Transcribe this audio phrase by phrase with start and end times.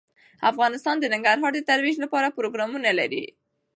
[0.51, 3.25] افغانستان د ننګرهار د ترویج لپاره پروګرامونه لري.